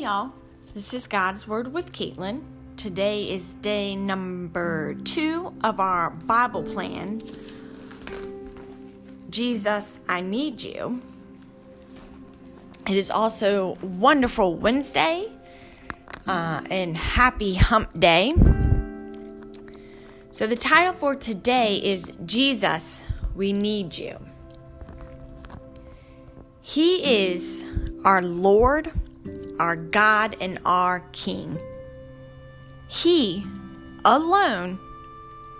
Y'all, 0.00 0.32
this 0.72 0.94
is 0.94 1.06
God's 1.06 1.46
Word 1.46 1.74
with 1.74 1.92
Caitlin. 1.92 2.42
Today 2.78 3.24
is 3.24 3.52
day 3.56 3.94
number 3.94 4.94
two 5.04 5.54
of 5.62 5.78
our 5.78 6.08
Bible 6.08 6.62
plan. 6.62 7.20
Jesus, 9.28 10.00
I 10.08 10.22
need 10.22 10.62
you. 10.62 11.02
It 12.88 12.96
is 12.96 13.10
also 13.10 13.76
Wonderful 13.82 14.54
Wednesday 14.54 15.30
uh, 16.26 16.62
and 16.70 16.96
Happy 16.96 17.52
Hump 17.52 18.00
Day. 18.00 18.32
So, 20.30 20.46
the 20.46 20.56
title 20.56 20.94
for 20.94 21.14
today 21.14 21.76
is 21.76 22.16
Jesus, 22.24 23.02
We 23.34 23.52
Need 23.52 23.98
You. 23.98 24.16
He 26.62 27.26
is 27.26 27.62
our 28.02 28.22
Lord 28.22 28.90
our 29.60 29.76
God 29.76 30.36
and 30.40 30.58
our 30.64 31.00
King. 31.12 31.60
He 32.88 33.44
alone 34.06 34.78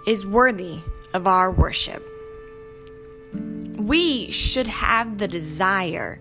is 0.07 0.27
worthy 0.27 0.81
of 1.13 1.27
our 1.27 1.53
worship. 1.53 2.03
We 3.35 4.31
should 4.31 4.69
have 4.69 5.19
the 5.19 5.29
desire 5.29 6.19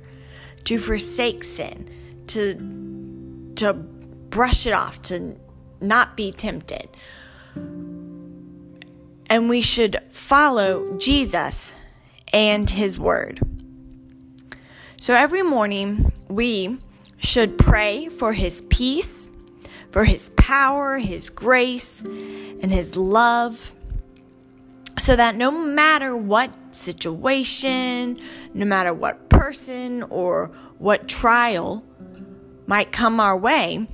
to 0.65 0.77
forsake 0.77 1.45
sin, 1.45 1.89
to, 2.27 3.53
to 3.55 3.73
brush 3.73 4.67
it 4.67 4.73
off, 4.73 5.01
to 5.03 5.37
not 5.79 6.17
be 6.17 6.33
tempted. 6.33 6.89
And 7.55 9.47
we 9.47 9.61
should 9.61 10.01
follow 10.09 10.97
Jesus 10.97 11.73
and 12.33 12.69
his 12.69 12.99
word. 12.99 13.39
So 14.97 15.15
every 15.15 15.43
morning 15.43 16.11
we 16.27 16.77
should 17.19 17.57
pray 17.57 18.07
for 18.09 18.33
his 18.33 18.63
peace, 18.69 19.29
for 19.91 20.05
his 20.05 20.29
power, 20.37 20.97
his 20.97 21.29
grace, 21.29 22.01
and 22.01 22.71
his 22.71 22.95
love, 22.95 23.73
so 24.97 25.15
that 25.15 25.35
no 25.35 25.51
matter 25.51 26.15
what 26.15 26.55
situation, 26.75 28.17
no 28.53 28.65
matter 28.65 28.93
what 28.93 29.29
person 29.29 30.03
or 30.03 30.47
what 30.77 31.07
trial 31.07 31.83
might 32.67 32.91
come 32.91 33.19
our 33.19 33.37
way, 33.37 33.87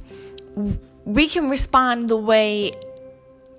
we 1.03 1.28
can 1.28 1.48
respond 1.50 2.09
the 2.09 2.18
way 2.18 2.73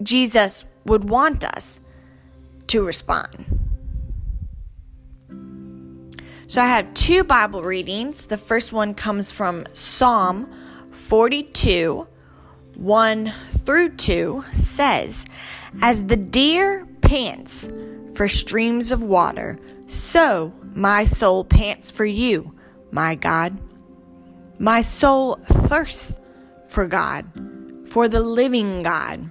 Jesus 0.03 0.65
would 0.85 1.09
want 1.09 1.45
us 1.45 1.81
to 2.69 2.85
respond. 2.85 3.56
So 6.49 6.63
I 6.63 6.67
have 6.67 6.95
two 6.95 7.25
Bible 7.25 7.65
readings. 7.65 8.27
The 8.27 8.37
first 8.37 8.73
one 8.73 8.95
comes 8.95 9.33
from 9.33 9.67
Psalm 9.73 10.49
42, 10.93 12.07
1 12.77 13.33
through 13.65 13.97
2 13.97 14.45
says, 14.53 15.25
As 15.83 16.07
the 16.07 16.17
deer 16.17 16.87
pants 17.01 17.69
for 18.15 18.29
streams 18.29 18.93
of 18.93 19.03
water, 19.03 19.59
so 19.89 20.53
my 20.73 21.05
soul 21.05 21.45
pants 21.45 21.91
for 21.91 22.05
you, 22.05 22.55
my 22.93 23.17
God. 23.17 23.59
My 24.61 24.83
soul 24.83 25.39
thirsts 25.43 26.21
for 26.69 26.87
God, 26.87 27.25
for 27.89 28.07
the 28.07 28.21
living 28.21 28.85
God. 28.85 29.31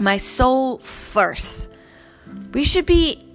My 0.00 0.18
soul 0.18 0.78
thirsts. 0.78 1.68
We 2.52 2.62
should 2.62 2.86
be 2.86 3.25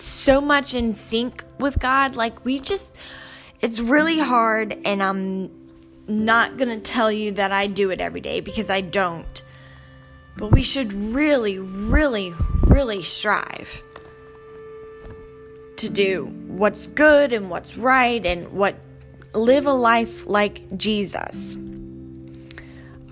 so 0.00 0.40
much 0.40 0.74
in 0.74 0.94
sync 0.94 1.44
with 1.58 1.78
God. 1.78 2.16
Like, 2.16 2.44
we 2.44 2.58
just, 2.58 2.94
it's 3.60 3.80
really 3.80 4.18
hard, 4.18 4.76
and 4.84 5.02
I'm 5.02 5.50
not 6.08 6.56
going 6.56 6.68
to 6.68 6.80
tell 6.80 7.10
you 7.10 7.32
that 7.32 7.52
I 7.52 7.66
do 7.66 7.90
it 7.90 8.00
every 8.00 8.20
day 8.20 8.40
because 8.40 8.70
I 8.70 8.80
don't. 8.80 9.42
But 10.36 10.52
we 10.52 10.62
should 10.62 10.92
really, 10.92 11.58
really, 11.58 12.32
really 12.64 13.02
strive 13.02 13.82
to 15.76 15.88
do 15.88 16.26
what's 16.46 16.86
good 16.88 17.32
and 17.32 17.48
what's 17.48 17.76
right 17.76 18.24
and 18.24 18.52
what 18.52 18.76
live 19.34 19.66
a 19.66 19.72
life 19.72 20.26
like 20.26 20.76
Jesus. 20.76 21.56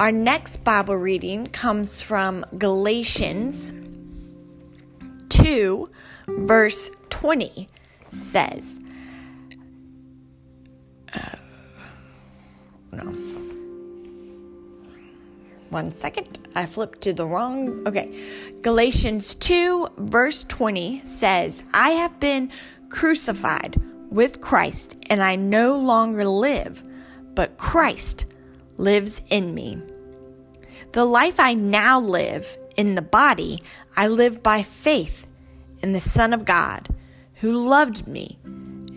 Our 0.01 0.13
next 0.13 0.63
Bible 0.65 0.97
reading 0.97 1.47
comes 1.49 2.03
from 2.03 2.45
Galatians 2.57 3.73
2 5.29 5.91
verse 6.29 6.91
20 7.11 7.69
says, 8.11 8.79
uh, 11.15 11.37
no. 12.93 13.05
One 15.71 15.95
second. 15.95 16.39
I 16.55 16.67
flipped 16.67 17.03
to 17.03 17.13
the 17.13 17.27
wrong. 17.27 17.87
Okay. 17.87 18.19
Galatians 18.63 19.35
2, 19.35 19.89
verse 19.99 20.45
20 20.45 21.03
says, 21.05 21.67
I 21.73 21.91
have 21.91 22.19
been 22.19 22.51
crucified 22.89 23.77
with 24.11 24.41
Christ, 24.41 24.97
and 25.11 25.23
I 25.23 25.37
no 25.37 25.77
longer 25.77 26.25
live, 26.25 26.83
but 27.35 27.59
Christ 27.59 28.25
lives 28.79 29.23
in 29.29 29.55
me. 29.55 29.81
The 30.93 31.05
life 31.05 31.39
I 31.39 31.53
now 31.55 32.01
live 32.01 32.57
in 32.79 32.95
the 32.95 33.03
body, 33.03 33.61
I 33.97 34.07
live 34.07 34.43
by 34.43 34.63
faith 34.63 35.27
in 35.83 35.93
the 35.93 36.01
Son 36.01 36.33
of 36.33 36.45
God, 36.47 36.89
who 37.35 37.53
loved 37.53 38.07
me 38.07 38.39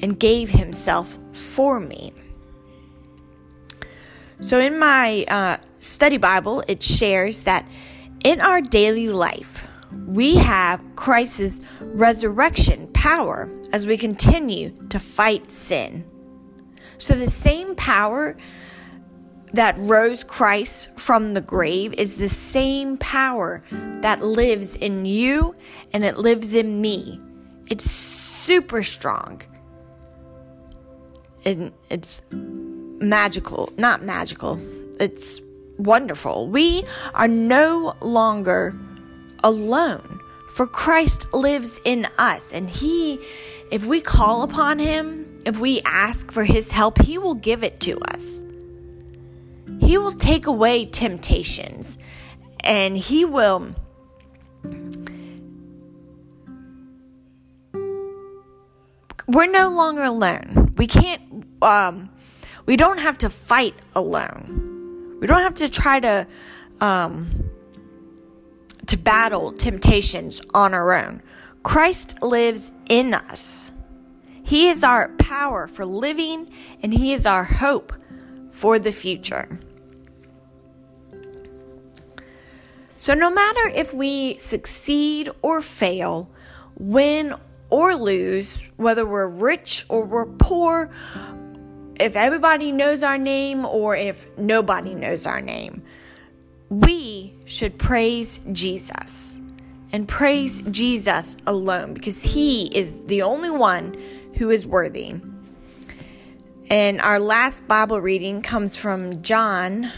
and 0.02 0.20
gave 0.20 0.50
himself 0.50 1.18
for 1.34 1.80
me. 1.80 2.14
So, 4.40 4.60
in 4.60 4.80
my 4.80 5.26
uh, 5.28 5.58
study 5.80 6.18
Bible, 6.18 6.64
it 6.68 6.82
shares 6.82 7.42
that 7.42 7.68
in 8.24 8.40
our 8.40 8.62
daily 8.62 9.10
life, 9.10 9.68
we 10.08 10.36
have 10.36 10.96
Christ's 10.96 11.60
resurrection 11.80 12.88
power 12.94 13.50
as 13.74 13.86
we 13.86 13.98
continue 13.98 14.72
to 14.90 15.00
fight 15.00 15.52
sin. 15.52 16.06
So, 16.98 17.16
the 17.16 17.30
same 17.30 17.76
power 17.76 18.38
that 19.54 19.76
rose 19.78 20.24
Christ 20.24 20.98
from 21.00 21.34
the 21.34 21.42
grave 21.42 21.94
is 21.94 22.16
the 22.16 22.30
same 22.30 22.98
power 22.98 23.64
that 24.02 24.24
lives 24.24 24.76
in 24.76 25.06
you 25.06 25.56
and 25.94 26.04
it 26.04 26.18
lives 26.18 26.54
in 26.54 26.82
me. 26.82 27.20
It's 27.70 27.90
super 27.90 28.84
strong. 28.84 29.42
And 31.44 31.74
it's 31.90 32.22
magical, 32.32 33.74
not 33.78 34.04
magical. 34.04 34.60
It's 35.00 35.42
wonderful. 35.78 36.48
We 36.48 36.84
are 37.14 37.28
no 37.28 37.96
longer 38.02 38.76
alone, 39.44 40.20
for 40.52 40.68
Christ 40.68 41.34
lives 41.34 41.80
in 41.84 42.08
us 42.18 42.54
and 42.54 42.70
he 42.70 43.20
if 43.72 43.86
we 43.86 44.02
call 44.02 44.44
upon 44.44 44.80
him, 44.80 45.26
if 45.46 45.58
we 45.58 45.82
ask 45.86 46.30
for 46.30 46.44
his 46.44 46.70
help, 46.70 47.02
he 47.02 47.18
will 47.18 47.36
give 47.36 47.64
it 47.64 47.80
to 47.82 47.98
us. 48.02 48.44
He 49.92 49.98
will 49.98 50.14
take 50.14 50.48
away 50.48 50.86
temptations 50.86 51.98
and 52.62 52.98
He 52.98 53.26
will. 53.26 53.76
We're 59.28 59.52
no 59.52 59.68
longer 59.68 60.04
alone. 60.04 60.76
We 60.78 60.88
can't, 60.88 61.46
um, 61.62 62.10
we 62.66 62.78
don't 62.78 63.00
have 63.00 63.18
to 63.18 63.30
fight 63.30 63.76
alone. 63.94 65.18
We 65.20 65.28
don't 65.28 65.42
have 65.42 65.56
to 65.56 65.68
try 65.68 66.00
to, 66.00 66.26
um, 66.80 67.50
to 68.86 68.96
battle 68.96 69.52
temptations 69.52 70.42
on 70.54 70.74
our 70.74 70.94
own. 70.94 71.22
Christ 71.64 72.24
lives 72.24 72.72
in 72.88 73.14
us. 73.14 73.74
He 74.42 74.70
is 74.70 74.86
our 74.86 75.10
power 75.18 75.68
for 75.68 75.86
living 75.86 76.50
and 76.82 76.94
He 76.94 77.12
is 77.12 77.26
our 77.26 77.44
hope 77.44 77.92
for 78.52 78.80
the 78.80 78.94
future. 78.94 79.60
So, 83.02 83.16
no 83.16 83.32
matter 83.32 83.68
if 83.74 83.96
we 83.96 84.38
succeed 84.38 85.28
or 85.42 85.60
fail, 85.60 86.30
win 86.78 87.34
or 87.72 87.96
lose, 87.96 88.62
whether 88.78 89.08
we're 89.08 89.28
rich 89.28 89.88
or 89.90 90.06
we're 90.06 90.28
poor, 90.28 90.92
if 92.00 92.16
everybody 92.16 92.72
knows 92.72 93.02
our 93.02 93.18
name 93.18 93.66
or 93.66 93.96
if 93.96 94.30
nobody 94.38 94.94
knows 94.94 95.26
our 95.26 95.42
name, 95.42 95.82
we 96.70 97.34
should 97.46 97.80
praise 97.80 98.40
Jesus 98.52 99.42
and 99.92 100.08
praise 100.08 100.62
Jesus 100.70 101.38
alone 101.48 101.96
because 101.96 102.22
he 102.22 102.68
is 102.68 103.02
the 103.08 103.24
only 103.24 103.50
one 103.50 104.00
who 104.36 104.52
is 104.52 104.68
worthy. 104.68 105.16
And 106.70 107.02
our 107.02 107.20
last 107.20 107.68
Bible 107.68 108.00
reading 108.00 108.44
comes 108.44 108.76
from 108.76 109.24
John 109.24 109.92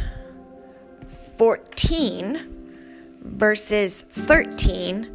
14 1.38 2.53
verses 3.24 4.00
13 4.00 5.10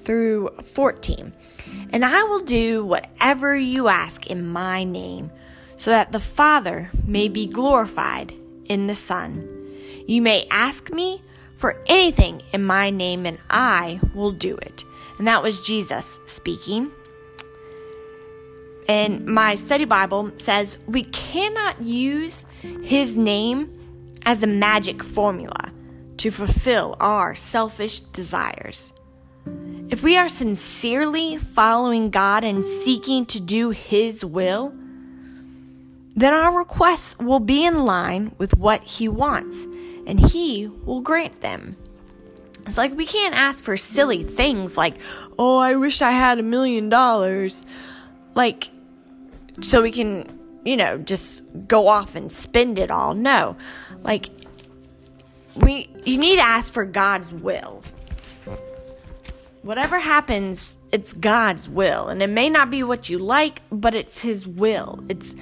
through 0.00 0.48
14. 0.48 1.32
And 1.92 2.04
I 2.04 2.24
will 2.24 2.44
do 2.44 2.84
whatever 2.84 3.56
you 3.56 3.88
ask 3.88 4.28
in 4.28 4.48
my 4.48 4.84
name, 4.84 5.30
so 5.76 5.90
that 5.90 6.12
the 6.12 6.20
Father 6.20 6.90
may 7.06 7.28
be 7.28 7.46
glorified 7.46 8.34
in 8.64 8.86
the 8.86 8.94
Son. 8.94 9.48
You 10.06 10.20
may 10.20 10.46
ask 10.50 10.92
me 10.92 11.20
for 11.56 11.82
anything 11.86 12.42
in 12.52 12.64
my 12.64 12.90
name, 12.90 13.26
and 13.26 13.38
I 13.48 14.00
will 14.14 14.32
do 14.32 14.56
it. 14.56 14.84
And 15.18 15.26
that 15.26 15.42
was 15.42 15.66
Jesus 15.66 16.18
speaking. 16.24 16.90
And 18.88 19.26
my 19.26 19.54
study 19.54 19.84
Bible 19.84 20.32
says 20.36 20.80
we 20.86 21.04
cannot 21.04 21.80
use 21.82 22.44
his 22.82 23.16
name 23.16 23.70
as 24.22 24.42
a 24.42 24.46
magic 24.46 25.04
formula 25.04 25.69
to 26.20 26.30
fulfill 26.30 26.96
our 27.00 27.34
selfish 27.34 28.00
desires. 28.00 28.92
If 29.88 30.02
we 30.02 30.18
are 30.18 30.28
sincerely 30.28 31.38
following 31.38 32.10
God 32.10 32.44
and 32.44 32.62
seeking 32.62 33.24
to 33.26 33.40
do 33.40 33.70
His 33.70 34.22
will, 34.22 34.74
then 36.14 36.34
our 36.34 36.58
requests 36.58 37.18
will 37.18 37.40
be 37.40 37.64
in 37.64 37.86
line 37.86 38.34
with 38.36 38.54
what 38.58 38.82
He 38.82 39.08
wants, 39.08 39.64
and 40.06 40.20
He 40.20 40.68
will 40.84 41.00
grant 41.00 41.40
them. 41.40 41.74
It's 42.66 42.76
like 42.76 42.94
we 42.94 43.06
can't 43.06 43.34
ask 43.34 43.64
for 43.64 43.78
silly 43.78 44.22
things 44.22 44.76
like, 44.76 44.96
oh, 45.38 45.56
I 45.56 45.76
wish 45.76 46.02
I 46.02 46.10
had 46.10 46.38
a 46.38 46.42
million 46.42 46.90
dollars. 46.90 47.64
Like, 48.34 48.70
so 49.62 49.80
we 49.80 49.90
can, 49.90 50.38
you 50.66 50.76
know, 50.76 50.98
just 50.98 51.40
go 51.66 51.88
off 51.88 52.14
and 52.14 52.30
spend 52.30 52.78
it 52.78 52.90
all. 52.90 53.14
No. 53.14 53.56
Like, 54.02 54.28
we, 55.62 55.88
you 56.04 56.18
need 56.18 56.36
to 56.36 56.42
ask 56.42 56.72
for 56.72 56.84
God's 56.84 57.32
will 57.32 57.82
whatever 59.62 59.98
happens, 59.98 60.76
it's 60.92 61.12
God's 61.12 61.68
will. 61.68 62.08
And 62.08 62.22
it 62.22 62.30
may 62.30 62.48
not 62.48 62.70
be 62.70 62.82
what 62.82 63.08
you 63.08 63.18
like, 63.18 63.62
but 63.70 63.94
it's 63.94 64.22
his 64.22 64.46
will. 64.46 65.04
It's 65.08 65.34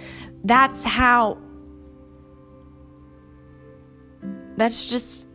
that's 0.45 0.85
how 0.85 1.39
that's 4.57 4.89
just 4.89 5.27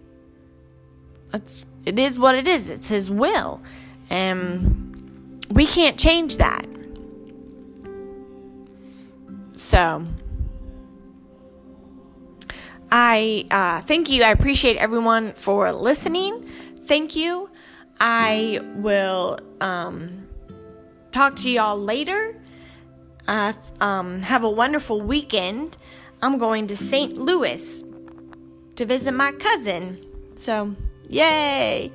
it's 1.33 1.65
it 1.85 1.99
is 1.99 2.19
what 2.19 2.35
it 2.35 2.47
is. 2.47 2.69
It's 2.69 2.89
his 2.89 3.09
will. 3.09 3.61
And 4.09 5.45
we 5.51 5.65
can't 5.65 5.97
change 5.97 6.37
that. 6.37 6.65
So 9.53 10.05
I 12.95 13.45
uh, 13.49 13.81
thank 13.81 14.11
you. 14.11 14.21
I 14.21 14.29
appreciate 14.29 14.77
everyone 14.77 15.33
for 15.33 15.73
listening. 15.73 16.47
Thank 16.81 17.15
you. 17.15 17.49
I 17.99 18.59
will 18.75 19.39
um, 19.59 20.27
talk 21.11 21.35
to 21.37 21.49
y'all 21.49 21.81
later. 21.81 22.39
Uh, 23.27 23.53
um, 23.81 24.21
have 24.21 24.43
a 24.43 24.49
wonderful 24.49 25.01
weekend. 25.01 25.75
I'm 26.21 26.37
going 26.37 26.67
to 26.67 26.77
St. 26.77 27.17
Louis 27.17 27.83
to 28.75 28.85
visit 28.85 29.15
my 29.15 29.31
cousin. 29.31 30.05
So, 30.35 30.75
yay! 31.09 31.91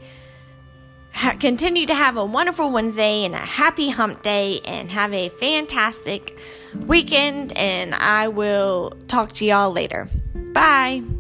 Ha- 1.14 1.36
continue 1.38 1.86
to 1.86 1.94
have 1.94 2.16
a 2.16 2.24
wonderful 2.24 2.72
Wednesday 2.72 3.24
and 3.24 3.36
a 3.36 3.38
happy 3.38 3.88
hump 3.88 4.24
day 4.24 4.60
and 4.64 4.90
have 4.90 5.14
a 5.14 5.28
fantastic 5.28 6.40
weekend. 6.74 7.56
And 7.56 7.94
I 7.94 8.26
will 8.26 8.90
talk 9.06 9.30
to 9.34 9.44
y'all 9.44 9.70
later. 9.70 10.08
Bye. 10.58 11.17